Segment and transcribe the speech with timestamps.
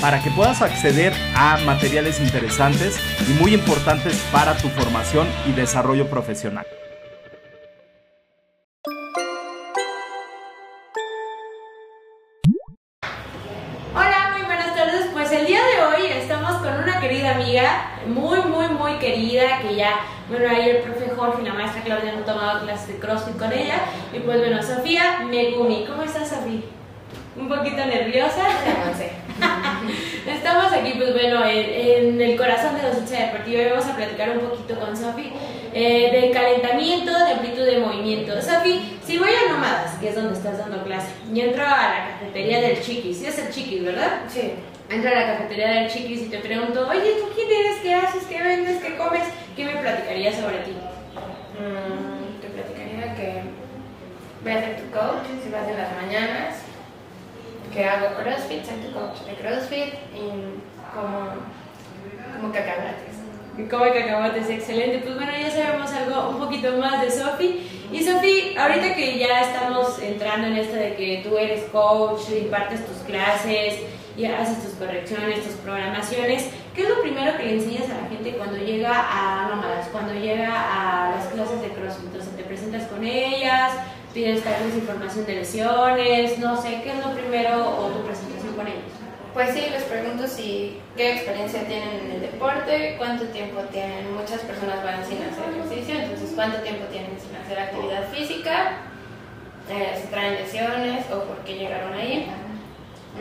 [0.00, 6.08] para que puedas acceder a materiales interesantes y muy importantes para tu formación y desarrollo
[6.08, 6.66] profesional.
[13.94, 15.06] Hola, muy buenas tardes.
[15.12, 19.76] Pues el día de hoy estamos con una querida amiga, muy, muy, muy querida, que
[19.76, 23.36] ya, bueno, ahí el profe Jorge y la maestra Claudia han tomado clases de CrossFit
[23.36, 23.76] con ella.
[24.12, 25.84] Y pues bueno, Sofía Megumi.
[25.86, 26.62] ¿Cómo estás, Sofía?
[27.36, 28.42] Un poquito nerviosa.
[31.02, 34.78] Pues bueno, en, en el corazón de docencia deportiva y vamos a platicar un poquito
[34.78, 35.32] con Sofi
[35.74, 38.40] eh, del calentamiento, de amplitud de movimiento.
[38.40, 42.08] Sofi, si voy a Nómadas, que es donde estás dando clase, y entro a la
[42.12, 44.20] cafetería del Chiquis, sí es el Chiquis, ¿verdad?
[44.28, 44.52] Sí.
[44.88, 47.78] Entro a la cafetería del Chiquis y te pregunto, oye, ¿tú quién eres?
[47.82, 48.22] ¿Qué haces?
[48.26, 48.80] ¿Qué vendes?
[48.80, 49.24] ¿Qué comes?
[49.56, 50.70] ¿Qué me platicarías sobre ti?
[51.58, 53.42] Mm, te platicaría que
[54.44, 56.58] voy a ser tu coach si vas en las mañanas,
[57.74, 61.30] que hago CrossFit, soy tu coach de CrossFit y como,
[62.36, 63.70] como cacahuates.
[63.70, 64.98] Come cacahuates, excelente.
[64.98, 67.68] Pues bueno, ya sabemos algo un poquito más de Sofi.
[67.92, 72.86] Y Sofi, ahorita que ya estamos entrando en esto de que tú eres coach, impartes
[72.86, 73.80] tus clases,
[74.16, 78.08] y haces tus correcciones, tus programaciones, ¿qué es lo primero que le enseñas a la
[78.08, 82.06] gente cuando llega a Nómadas, cuando llega a las clases de CrossFit?
[82.06, 83.72] Entonces te presentas con ellas,
[84.12, 88.31] pides tal vez información de lesiones, no sé, ¿qué es lo primero o tu presentación?
[89.34, 94.40] Pues sí, les pregunto si qué experiencia tienen en el deporte, cuánto tiempo tienen, muchas
[94.42, 98.72] personas van sin hacer ejercicio, entonces cuánto tiempo tienen sin hacer actividad física,
[99.70, 102.26] eh, si traen lesiones o por qué llegaron ahí.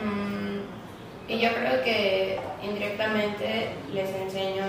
[0.04, 4.64] Mm, y yo creo que indirectamente les enseño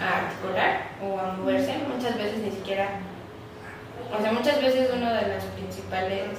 [0.00, 2.98] a articular o a moverse, muchas veces ni siquiera,
[4.12, 6.30] o sea, muchas veces una de las principales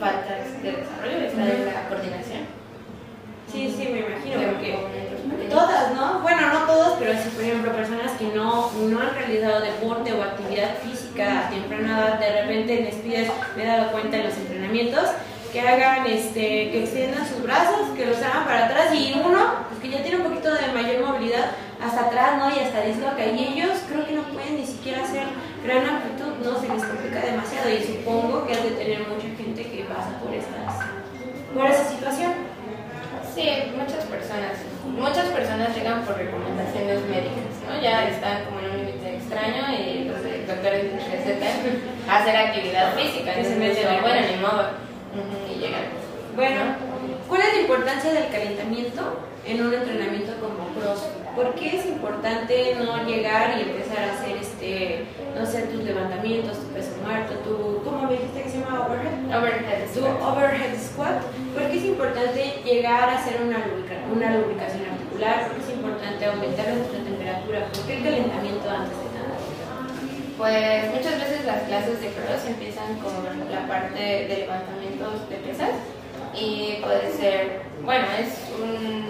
[0.00, 2.65] faltas de desarrollo está en la coordinación.
[3.56, 4.76] Sí, sí, me imagino, porque
[5.48, 6.20] todas, ¿no?
[6.20, 10.22] Bueno, no todos, pero sí, por ejemplo, personas que no, no han realizado deporte o
[10.22, 14.36] actividad física a temprana edad, de repente les pides, me he dado cuenta en los
[14.36, 15.08] entrenamientos,
[15.54, 19.80] que hagan, este, que extiendan sus brazos, que los hagan para atrás y uno, pues
[19.80, 21.52] que ya tiene un poquito de mayor movilidad,
[21.82, 22.54] hasta atrás, ¿no?
[22.54, 23.24] Y hasta disloca.
[23.24, 25.28] Y ellos creo que no pueden ni siquiera hacer
[25.64, 26.60] gran amplitud, ¿no?
[26.60, 30.34] Se les complica demasiado y supongo que has de tener mucha gente que pasa por
[30.34, 30.74] estas,
[31.54, 32.45] por esa situación.
[33.36, 33.44] Sí,
[33.76, 34.56] muchas personas.
[34.96, 37.78] Muchas personas llegan por recomendaciones médicas, ¿no?
[37.82, 41.52] Ya están como en un límite extraño y los doctores les recetan
[42.08, 43.34] hacer actividad física.
[43.34, 44.64] Entonces meten dicen, bueno, ni modo.
[45.52, 45.84] Y llegan.
[46.34, 46.62] Bueno,
[47.28, 49.02] ¿cuál es la importancia del calentamiento
[49.44, 51.26] en un entrenamiento como CrossFit?
[51.34, 55.04] ¿Por qué es importante no llegar y empezar a hacer, este,
[55.38, 59.36] no sé, tus levantamientos, tu peso muerto, tu, ¿cómo me dijiste que se llama overhead?
[59.36, 61.20] Overhead Tu overhead squat.
[61.52, 63.58] ¿Por qué es importante llegar a hacer una,
[64.14, 65.48] una lubricación articular?
[65.48, 67.66] ¿Por qué es importante aumentar nuestra temperatura?
[67.68, 69.36] ¿Por qué el calentamiento antes de nada?
[70.38, 73.12] Pues muchas veces las clases de cross empiezan con
[73.52, 75.76] la parte de levantamientos de pesas
[76.36, 79.06] y puede ser, bueno, es un,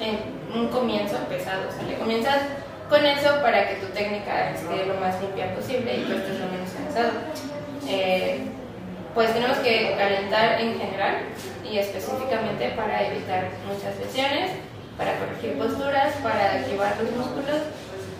[0.00, 0.18] eh,
[0.54, 2.42] un comienzo pesado, o sea, le comienzas
[2.88, 6.46] con eso para que tu técnica esté lo más limpia posible y tú estés lo
[6.46, 7.12] menos cansado.
[7.88, 8.40] Eh,
[9.14, 11.16] pues tenemos que calentar en general
[11.70, 14.52] y específicamente para evitar muchas lesiones,
[14.96, 17.62] para corregir posturas, para activar los músculos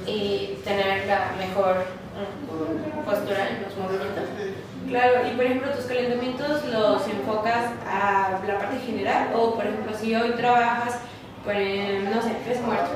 [0.07, 1.85] y tener la mejor
[2.17, 4.25] mm, postura en los movimientos.
[4.93, 9.97] Claro, y por ejemplo, tus calentamientos los enfocas a la parte general o, por ejemplo,
[9.99, 10.99] si hoy trabajas,
[11.49, 12.93] el, no sé, peso muerto,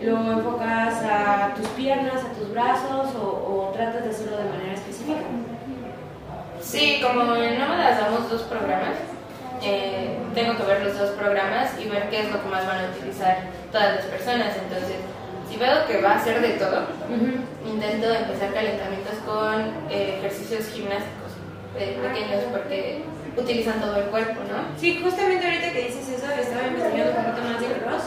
[0.00, 4.72] lo enfocas a tus piernas, a tus brazos o, o tratas de hacerlo de manera
[4.72, 5.20] específica.
[6.62, 8.96] Sí, como en Nómadas damos dos programas,
[9.62, 12.86] eh, tengo que ver los dos programas y ver qué es lo que más van
[12.86, 13.36] a utilizar
[13.70, 14.56] todas las personas.
[14.56, 14.96] Entonces,
[15.50, 16.86] si veo que va a ser de todo,
[17.66, 19.60] intento empezar calentamientos con
[19.90, 21.23] eh, ejercicios gimnásticos
[21.78, 23.02] eh, pequeños porque
[23.36, 24.78] utilizan todo el cuerpo, ¿no?
[24.78, 28.04] Sí, justamente ahorita que dices eso, estaba investigando un poquito más de cross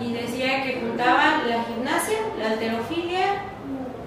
[0.00, 3.42] y decía que juntaban la gimnasia, la alterofilia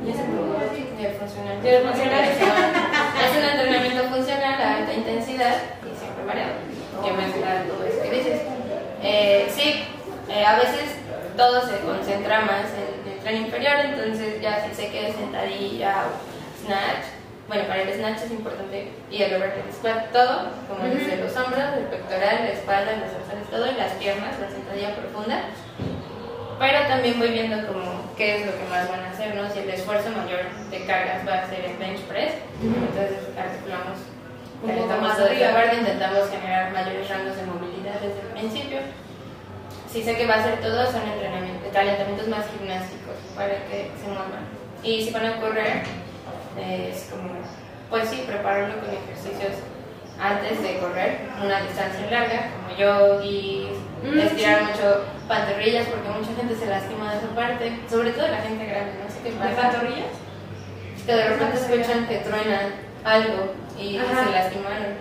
[0.05, 1.61] y ese Del funcional.
[1.61, 2.23] Del funcional.
[2.31, 6.53] es un entrenamiento funcional a alta intensidad y siempre variado.
[7.03, 8.41] Que mezcla todo eso que dices.
[9.03, 9.83] Eh, sí,
[10.29, 10.95] eh, a veces
[11.35, 16.05] todo se concentra más en el tren inferior, entonces ya si sé que es sentadilla
[16.07, 17.05] o snatch,
[17.47, 21.77] bueno, para el snatch es importante y el overhead squat, todo, como desde los hombros,
[21.77, 25.49] el pectoral, la espalda, los dorsales, todo, y las piernas, la sentadilla profunda.
[26.59, 29.49] Pero también voy viendo como qué es lo que más van a hacer, ¿no?
[29.49, 33.97] Si el esfuerzo mayor de cargas va a ser el bench press, entonces articulamos
[34.63, 35.53] Un poco más arriba.
[35.53, 38.77] parte, intentamos generar mayores rangos de movilidad desde el principio.
[39.91, 44.07] Si sé que va a ser todo, son entrenamientos, calentamientos más gimnásticos para que se
[44.07, 44.45] muevan.
[44.83, 45.83] Y si van a correr,
[46.59, 47.29] es como,
[47.89, 49.53] pues sí, prepararlo con ejercicios
[50.19, 53.67] antes de correr, una distancia larga, como yogi,
[54.03, 58.41] Mm, estirar mucho pantorrillas, porque mucha gente se lastima de esa parte, sobre todo la
[58.41, 59.61] gente grande, no sé qué ¿De pasa.
[59.61, 60.13] pantorrillas?
[61.05, 62.73] Que de repente escuchan que truenan
[63.05, 64.25] algo y Ajá.
[64.25, 64.93] se lastimaron.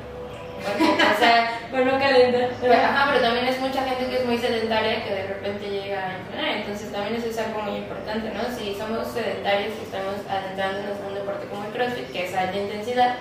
[0.60, 2.50] Porque, o sea, Bueno, calentar.
[2.60, 5.96] pero, ajá, pero también es mucha gente que es muy sedentaria que de repente llega
[6.04, 8.42] a entrenar, entonces también eso es algo muy importante, ¿no?
[8.54, 10.99] Si somos sedentarios y estamos adentrándonos
[11.40, 13.16] deporte como el CrossFit, que es alta intensidad,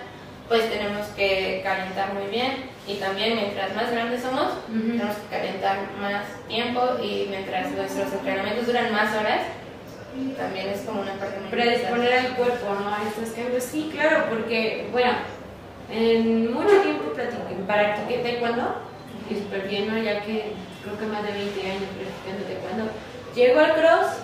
[0.47, 5.77] pues tenemos que calentar muy bien y también mientras más grandes somos, tenemos que calentar
[6.01, 9.41] más tiempo y mientras nuestros entrenamientos duran más horas,
[10.35, 12.89] también es como una parte muy predisponer al cuerpo ¿no?
[12.89, 13.63] a estos cambios.
[13.63, 15.11] Sí, claro, porque, bueno,
[15.91, 18.75] en mucho tiempo practiqué, practiqué taekwondo
[19.29, 20.01] y súper bien, ¿no?
[20.01, 22.91] ya que creo que más de 20 años practicando taekwondo.
[23.35, 24.17] Llego al cross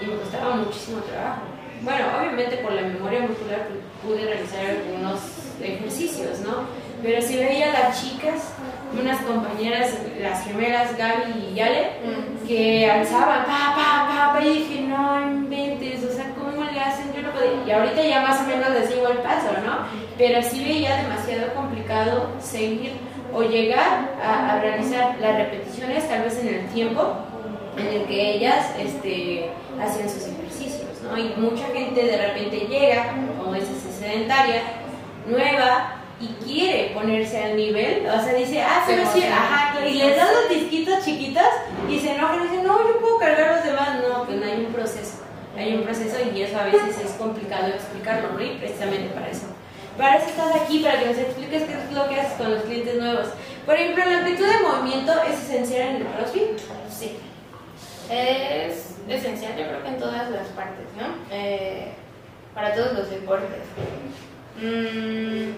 [0.00, 1.53] y me costaba muchísimo trabajo.
[1.84, 3.68] Bueno, obviamente por la memoria muscular
[4.02, 5.20] pude realizar algunos
[5.62, 6.64] ejercicios, ¿no?
[7.02, 8.52] Pero si veía a las chicas,
[8.98, 12.46] unas compañeras, las gemelas Gaby y Yale, Mm.
[12.46, 17.12] que alzaban, pa, pa, pa, pa, y dije, no inventes, o sea, ¿cómo le hacen?
[17.14, 17.50] Yo no podía.
[17.66, 19.78] Y ahorita ya más o menos les sigo el paso, ¿no?
[20.16, 22.92] Pero sí veía demasiado complicado seguir
[23.32, 27.14] o llegar a, a realizar las repeticiones, tal vez en el tiempo
[27.76, 29.50] en el que ellas este,
[29.82, 30.22] hacían sus
[31.14, 31.18] ¿no?
[31.18, 33.64] Y mucha gente de repente llega, como es
[33.98, 34.62] sedentaria,
[35.26, 39.36] nueva, y quiere ponerse al nivel, o sea, dice, ah, Se sí, emociona.
[39.36, 41.42] ajá, y les da los disquitos chiquitos
[41.88, 43.98] y se enojan y dicen, no, yo puedo cargar los demás.
[44.00, 45.18] No, pues no hay un proceso,
[45.56, 48.40] hay un proceso y eso a veces es complicado explicarlo, ¿no?
[48.40, 49.46] Y precisamente para eso.
[49.98, 52.62] Para eso estás aquí, para que nos expliques qué es lo que haces con los
[52.62, 53.26] clientes nuevos.
[53.66, 56.58] Por ejemplo, la amplitud de movimiento es esencial en el CrossFit.
[56.90, 57.16] Sí.
[58.10, 61.06] Es esencial, yo creo que en todas las partes, ¿no?
[61.30, 61.92] Eh,
[62.54, 63.60] para todos los deportes.
[64.56, 65.52] Mm,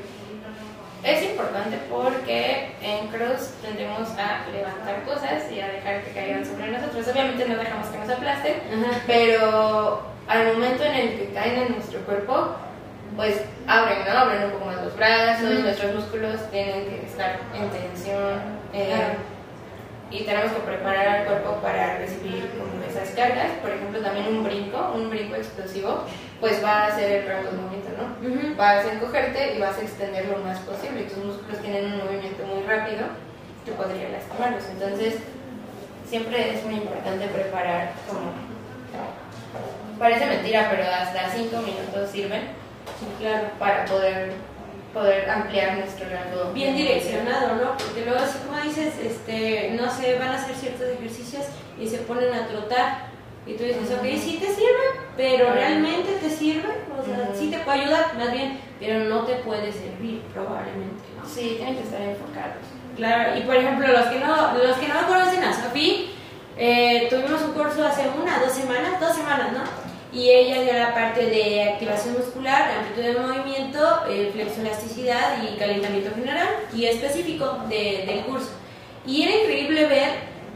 [1.04, 6.68] es importante porque en cross tendemos a levantar cosas y a dejar que caigan sobre
[6.72, 7.06] nosotros.
[7.08, 9.00] Obviamente no dejamos que nos aplasten, Ajá.
[9.06, 12.56] pero al momento en el que caen en nuestro cuerpo,
[13.14, 14.18] pues abren, ¿no?
[14.18, 18.40] Abren un poco más los brazos, nuestros músculos tienen que estar en tensión.
[18.72, 19.35] eh, Claro.
[20.10, 23.50] Y tenemos que preparar al cuerpo para recibir como esas cargas.
[23.60, 26.04] Por ejemplo, también un brinco, un brinco explosivo,
[26.40, 28.56] pues va a hacer el rango de movimiento, ¿no?
[28.56, 31.02] Vas a encogerte y vas a extender lo más posible.
[31.04, 33.06] Tus músculos tienen un movimiento muy rápido
[33.64, 34.64] que podría lastimarlos.
[34.70, 35.16] Entonces,
[36.08, 38.32] siempre es muy importante preparar como...
[39.98, 42.42] Parece mentira, pero hasta 5 minutos sirven
[43.18, 43.48] claro.
[43.58, 44.34] para poder,
[44.92, 46.52] poder ampliar nuestro rango.
[46.52, 47.76] bien direccionado, ¿no?
[47.76, 51.44] Porque luego así como dices, este, no sé, van a hacer ciertos ejercicios
[51.80, 53.06] y se ponen a trotar.
[53.46, 56.68] Y tú dices, ok, sí te sirve, pero realmente te sirve,
[56.98, 57.38] o sea, Ujú.
[57.38, 61.28] sí te puede ayudar, más bien, pero no te puede servir probablemente, ¿no?
[61.28, 62.64] Sí, tienen que estar enfocados.
[62.96, 66.10] Claro, y por ejemplo, los que no, los que no conocen a Sofi,
[66.58, 69.85] eh, tuvimos un curso hace una, dos semanas, dos semanas, ¿no?
[70.16, 76.14] Y ella dio la parte de activación muscular, amplitud de movimiento, eh, flexoelasticidad y calentamiento
[76.14, 78.50] general y específico de- del curso.
[79.06, 80.08] Y era increíble ver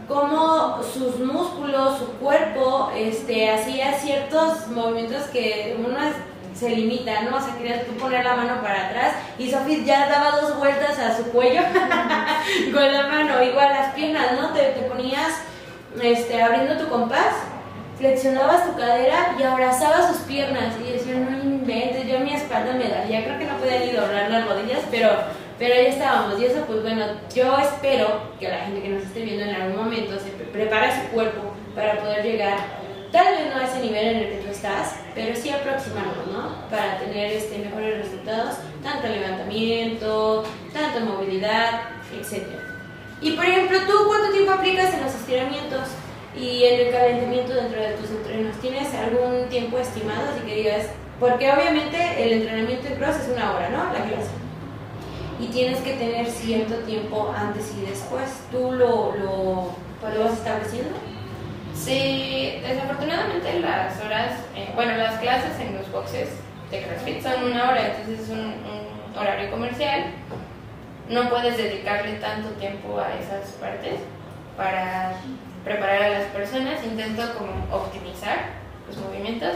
[0.09, 5.99] cómo sus músculos, su cuerpo, este, hacía ciertos movimientos que uno
[6.55, 7.37] se limita, ¿no?
[7.37, 10.99] O sea, querías tú poner la mano para atrás y Sofi ya daba dos vueltas
[10.99, 11.61] a su cuello
[12.73, 14.53] con la mano, igual las piernas, ¿no?
[14.55, 15.33] Te, te ponías
[16.03, 17.35] este, abriendo tu compás,
[18.01, 22.89] flexionabas tu cadera y abrazabas sus piernas y decía, no inventes, yo mi espalda me
[22.89, 25.11] daría, creo que no podía ni doblar las rodillas, pero,
[25.59, 27.05] pero ahí estábamos y eso pues bueno,
[27.35, 30.93] yo espero que la gente que nos esté viendo en algún momento se pre- prepare
[30.93, 32.57] su cuerpo para poder llegar,
[33.13, 36.55] tal vez no a ese nivel en el que tú estás, pero sí aproximarnos, ¿no?
[36.71, 41.83] Para tener este, mejores resultados, tanto en levantamiento, tanto movilidad,
[42.19, 42.63] etcétera.
[43.21, 45.81] Y por ejemplo, ¿tú cuánto tiempo aplicas en los estiramientos
[46.37, 48.57] y el calentamiento dentro de tus entrenos?
[48.61, 50.31] ¿Tienes algún tiempo estimado?
[50.33, 50.87] Así que digas,
[51.19, 53.85] Porque obviamente el entrenamiento en cross es una hora, ¿no?
[53.93, 54.31] La clase.
[55.39, 58.43] Y tienes que tener cierto tiempo antes y después.
[58.51, 59.75] ¿Tú lo, lo,
[60.15, 60.97] lo vas estableciendo?
[61.75, 66.29] Sí, desafortunadamente las horas, eh, bueno, las clases en los boxes
[66.71, 70.13] de CrossFit son una hora, entonces es un, un horario comercial.
[71.09, 73.97] No puedes dedicarle tanto tiempo a esas partes
[74.57, 75.15] para
[75.65, 76.85] preparar a las personas.
[76.85, 78.51] Intento como optimizar
[78.89, 79.55] los movimientos.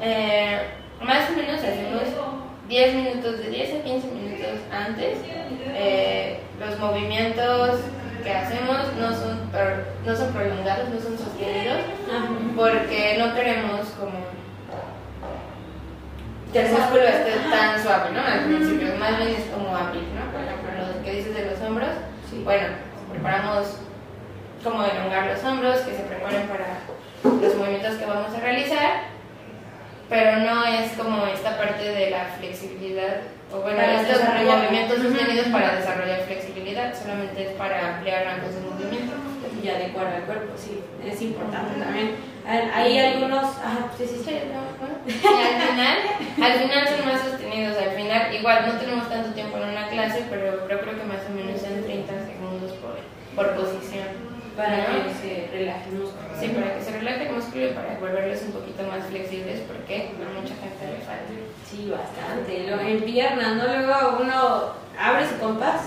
[0.00, 0.60] Eh,
[1.00, 2.02] más o menos hacemos
[2.68, 5.18] 10 minutos, de 10 a 15 minutos antes.
[5.74, 7.80] Eh, los movimientos
[8.22, 9.50] que hacemos no son,
[10.04, 11.78] no son prolongados, no son sostenidos,
[12.56, 14.38] porque no queremos como
[16.52, 18.20] que el músculo esté tan suave, ¿no?
[18.20, 20.32] Al principio, más bien es como abrir, ¿no?
[20.32, 21.90] Por ejemplo, lo que dices de los hombros,
[22.44, 22.68] bueno,
[23.12, 23.78] preparamos
[24.62, 26.78] como elongar los hombros, que se preparen para
[27.24, 29.02] los movimientos que vamos a realizar,
[30.08, 33.18] pero no es como esta parte de la flexibilidad,
[33.52, 39.14] o bueno, estos movimientos sostenidos para desarrollar flexibilidad, solamente es para ampliar rangos de movimiento.
[39.60, 42.14] Y adecuar al cuerpo, sí, es importante también.
[42.46, 44.30] Hay algunos, ajá, sí, sí, sí.
[44.30, 45.98] Y al final,
[46.40, 50.24] al final son más sostenidos, al final, igual no tenemos tanto tiempo en una clase,
[50.30, 52.98] pero, pero creo que más o menos sean 30 segundos por,
[53.34, 54.28] por posición.
[54.56, 56.28] Para que se relaje el músculo.
[56.38, 60.22] Sí, para que se relaje el músculo y para volverlos un poquito más flexibles, porque
[60.22, 61.32] a mucha gente le falta.
[61.68, 62.92] Sí, bastante.
[62.92, 63.64] En piernas, ¿no?
[63.64, 65.80] Luego uno abre su compás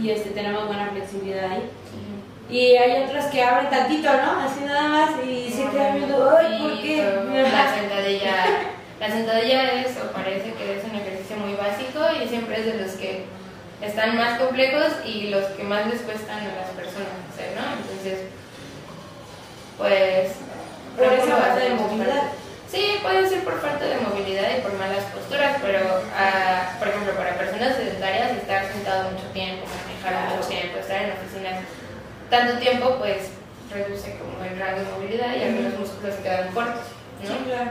[0.00, 1.70] y este, tenemos buena flexibilidad ahí.
[2.50, 4.40] Y hay otras que abren tantito, ¿no?
[4.40, 6.96] Así nada más y se quedan viendo, ¡ay, por qué!
[7.52, 8.34] La sentadilla,
[8.98, 12.78] la sentadilla es, o parece que es un ejercicio muy básico y siempre es de
[12.78, 13.26] los que
[13.82, 17.80] están más complejos y los que más les cuestan a las personas hacer, ¿no?
[17.80, 18.26] Entonces,
[19.76, 20.32] pues...
[20.96, 22.37] Por esa falta de movilidad.
[23.08, 27.38] Puede ser por falta de movilidad y por malas posturas, pero uh, por ejemplo, para
[27.38, 31.64] personas sedentarias, estar sentado mucho tiempo, manejar mucho tiempo, estar en oficinas
[32.28, 33.30] tanto tiempo, pues
[33.72, 36.84] reduce como el rango de movilidad y algunos músculos se quedan cortos,
[37.22, 37.28] ¿no?
[37.28, 37.70] Sí, claro.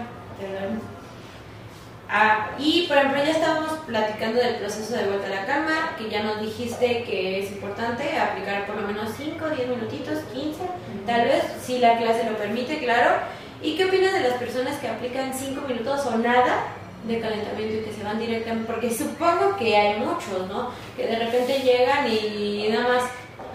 [2.10, 6.10] Ah, y por ejemplo ya estábamos platicando del proceso de vuelta a la cama, que
[6.10, 10.64] ya nos dijiste que es importante aplicar por lo menos 5, 10 minutitos, 15,
[11.06, 13.20] tal vez, si la clase lo permite, claro.
[13.62, 16.68] ¿Y qué opinas de las personas que aplican 5 minutos o nada
[17.08, 18.72] de calentamiento y que se van directamente?
[18.72, 20.72] Porque supongo que hay muchos, ¿no?
[20.96, 23.04] Que de repente llegan y nada más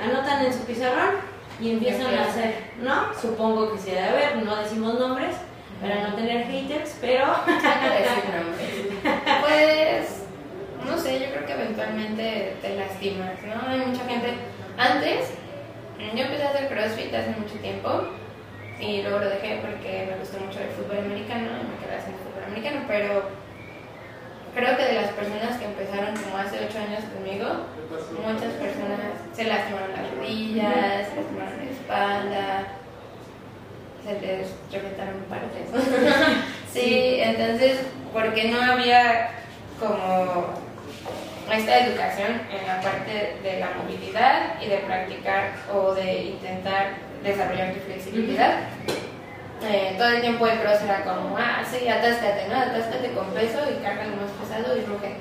[0.01, 1.15] anotan en su pizarrón
[1.61, 3.15] y empiezan a hacer, ¿no?
[3.21, 5.37] Supongo que se debe haber, no decimos nombres
[5.81, 7.25] para no tener haters, pero...
[9.41, 10.25] pues,
[10.85, 13.69] no sé, yo creo que eventualmente te lastimas, ¿no?
[13.71, 14.35] Hay mucha gente...
[14.77, 15.31] Antes,
[15.99, 18.09] yo empecé a hacer CrossFit hace mucho tiempo
[18.83, 22.19] y luego lo dejé porque me gustó mucho el fútbol americano y me quedé haciendo
[22.27, 23.23] fútbol americano, pero
[24.55, 27.47] creo que de las personas que empezaron como hace 8 años conmigo,
[28.27, 32.67] muchas personas se lastimaron las rodillas, se lastimaron la espalda,
[34.03, 35.71] se les reventaron partes.
[36.73, 39.31] sí, entonces, porque no había
[39.79, 40.59] como
[41.53, 47.75] esta educación en la parte de la movilidad y de practicar o de intentar desarrollar
[47.75, 48.61] tu flexibilidad.
[49.65, 52.57] Eh, todo el tiempo el cross era como, ah, sí, atáscate, ¿no?
[52.57, 55.15] Atáscate con peso y carga lo más pesado y ruge.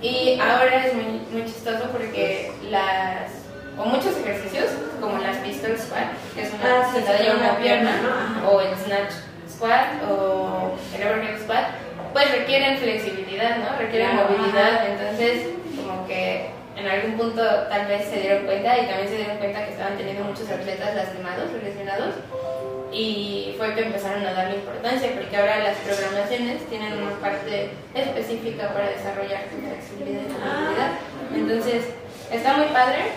[0.00, 3.42] Y ahora es muy, muy chistoso porque las
[3.76, 4.66] o muchos ejercicios,
[5.00, 9.12] como las pistol squat, que es una ah, sentadilla una pierna, o el snatch
[9.48, 11.68] squat o el overhead squat,
[12.12, 13.78] pues requieren flexibilidad, ¿no?
[13.78, 16.50] Requieren movilidad, entonces como que
[16.82, 19.96] en algún punto tal vez se dieron cuenta y también se dieron cuenta que estaban
[19.96, 22.14] teniendo muchos atletas lastimados o lesionados
[22.92, 28.68] y fue que empezaron a darle importancia porque ahora las programaciones tienen una parte específica
[28.74, 30.92] para desarrollar tu flexibilidad y movilidad.
[31.34, 31.84] Entonces,
[32.30, 33.12] está muy padre,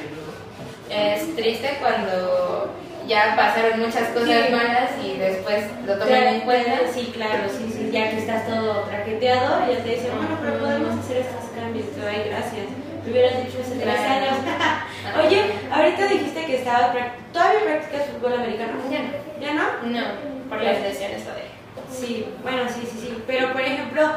[0.90, 2.72] es triste cuando
[3.08, 6.80] ya pasaron muchas cosas malas y después lo toman en cuenta.
[6.94, 11.00] Sí, claro, sí, sí, ya que estás todo traqueteado, ya te dicen, bueno, pero podemos
[11.00, 12.66] hacer estos cambios, te doy gracias.
[13.06, 14.36] Me hubieras dicho hace tres años.
[15.26, 16.94] Oye, ahorita dijiste que estaba,
[17.32, 18.74] ¿todavía practicas fútbol americano?
[18.90, 19.40] Ya no.
[19.40, 19.64] ¿Ya no?
[19.90, 21.46] No, por las lesiones todavía.
[21.92, 23.24] Sí, bueno, sí, sí, sí.
[23.28, 24.10] Pero, por ejemplo,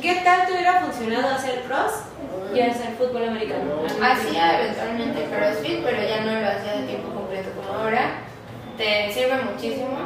[0.00, 2.04] ¿qué tal te hubiera funcionado hacer cross
[2.54, 3.82] y hacer fútbol americano.
[4.02, 8.18] Hacía eventualmente CrossFit, pero ya no lo hacía de tiempo completo como ahora.
[8.76, 9.98] Te sirve muchísimo.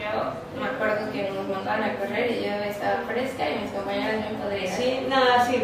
[0.00, 4.16] Yo me acuerdo que nos montaban a correr y yo estaba fresca y mis compañeras
[4.16, 4.74] me podrían.
[4.74, 5.62] Sí, nada, sí.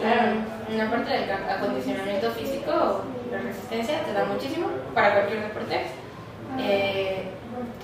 [0.00, 0.32] Claro,
[0.68, 5.86] una parte del acondicionamiento físico, la resistencia, te da muchísimo para cualquier deporte.
[6.58, 7.24] Eh,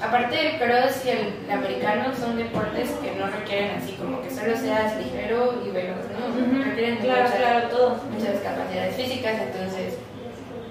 [0.03, 4.55] aparte el cross y el, americano son deportes que no requieren así como que solo
[4.57, 6.65] seas ligero y veloz, ¿no?
[6.65, 8.01] Requieren claro, muchas, claro, todo.
[8.13, 9.97] muchas capacidades físicas, entonces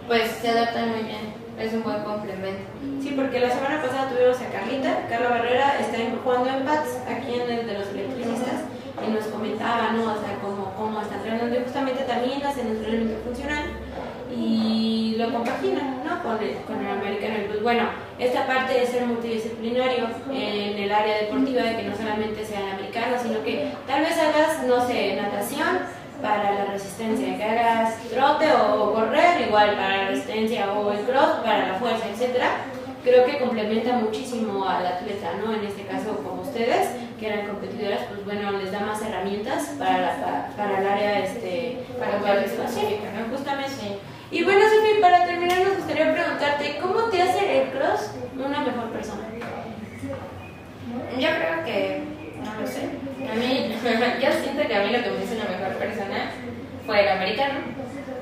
[0.07, 1.36] pues se adaptan muy bien.
[1.59, 2.69] Es un buen complemento.
[3.01, 7.33] Sí, porque la semana pasada tuvimos a Carlita, Carla Barrera está jugando en PATS aquí
[7.33, 8.61] en el de los electricistas
[9.05, 10.13] y nos comentaba, ¿no?
[10.13, 13.65] O sea, cómo, cómo está entrenando y justamente también hacen entrenamiento funcional
[14.35, 16.21] y lo compaginan, ¿no?
[16.21, 17.35] Con el, con el americano.
[17.47, 22.45] Pues bueno, esta parte de ser multidisciplinario en el área deportiva, de que no solamente
[22.45, 27.43] sea el americano, sino que tal vez hagas, no sé, natación para la resistencia, que
[27.43, 32.47] hagas trote o correr, igual para la resistencia o el cross para la fuerza, etcétera.
[33.03, 35.53] Creo que complementa muchísimo al atleta, ¿no?
[35.53, 40.51] En este caso, como ustedes, que eran competidoras, pues bueno, les da más herramientas para,
[40.57, 43.35] para, el área, este, para la específica, ¿no?
[43.35, 43.99] Justamente.
[44.29, 48.89] Y bueno, Sofi, para terminar, nos gustaría preguntarte, ¿cómo te hace el cross una mejor
[48.91, 49.23] persona?
[51.17, 52.03] Yo creo que,
[52.43, 52.89] no lo sé,
[53.31, 53.73] a mí,
[54.21, 55.35] yo siento que a mí lo que me hizo
[55.77, 56.31] una mejor persona
[56.85, 57.59] fue el americano.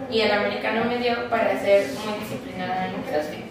[0.09, 3.45] Y el americano me dio para ser muy disciplinada en el CrossFit.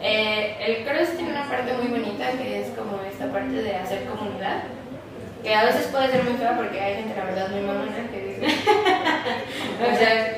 [0.00, 4.04] Eh, el cross tiene una parte muy bonita que es como esta parte de hacer
[4.04, 4.62] comunidad,
[5.42, 8.20] que a veces puede ser muy fea porque hay gente, la verdad, muy mamona que
[8.20, 8.46] dice.
[9.82, 10.36] o sea,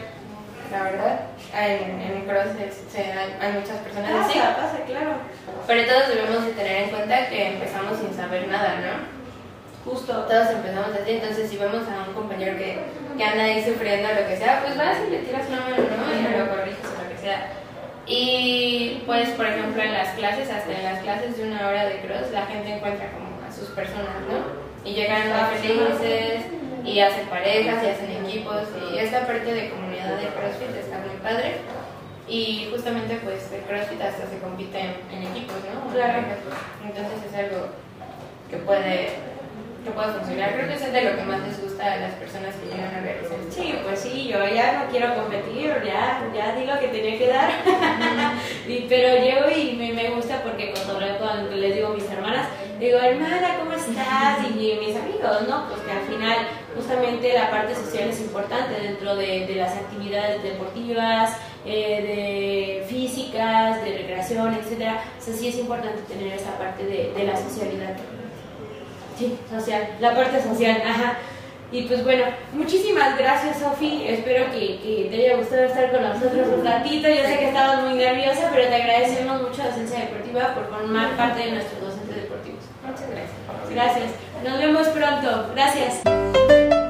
[0.72, 1.20] la verdad,
[1.54, 4.38] en, en el cross hay, muchas personas pasa, así.
[4.38, 5.12] Pasa, claro.
[5.66, 9.19] Pero todos debemos de tener en cuenta que empezamos sin saber nada, ¿no?
[9.84, 10.12] Justo.
[10.12, 12.78] Todos empezamos así, entonces si vemos a un compañero que,
[13.16, 16.12] que anda ahí sufriendo lo que sea, pues vas y le tiras una mano, ¿no?
[16.12, 17.52] Y lo corriges o lo que sea.
[18.06, 22.00] Y pues, por ejemplo, en las clases, hasta en las clases de una hora de
[22.00, 24.60] cross, la gente encuentra como a sus personas, ¿no?
[24.84, 26.44] Y llegan muy felices
[26.84, 31.16] y hacen parejas y hacen equipos y esta parte de comunidad de CrossFit está muy
[31.22, 31.56] padre.
[32.26, 35.92] Y justamente pues el CrossFit hasta se compite en, en equipos, ¿no?
[35.92, 36.24] Claro.
[36.84, 37.68] Entonces es algo
[38.48, 39.29] que puede
[39.84, 40.52] que pueda funcionar.
[40.52, 42.94] Creo que eso es de lo que más les gusta a las personas que llegan
[42.94, 43.38] a realizar.
[43.50, 47.28] Sí, pues sí, yo ya no quiero competir, ya, ya di lo que tenía que
[47.28, 47.50] dar.
[48.68, 52.48] y, pero llego y me, me, gusta porque cuando, cuando les digo a mis hermanas,
[52.78, 54.38] digo, hermana, ¿cómo estás?
[54.50, 55.68] Y, mis amigos, ¿no?
[55.68, 56.38] Pues que al final
[56.74, 63.82] justamente la parte social es importante dentro de, de las actividades deportivas, eh, de físicas,
[63.84, 64.96] de recreación, etc.
[65.18, 67.96] O sea, sí es importante tener esa parte de, de la socialidad.
[69.20, 71.18] Sí, social, la parte social, ajá.
[71.70, 76.48] Y pues bueno, muchísimas gracias Sofi, espero que, que, te haya gustado estar con nosotros
[76.56, 80.54] un ratito, yo sé que estabas muy nerviosa, pero te agradecemos mucho a Docencia Deportiva
[80.54, 82.64] por formar parte de nuestros docentes deportivos.
[82.82, 83.74] Muchas gracias.
[83.74, 84.10] Gracias,
[84.42, 86.89] nos vemos pronto, gracias.